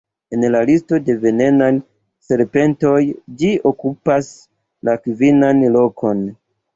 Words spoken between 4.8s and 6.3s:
la kvinan lokon.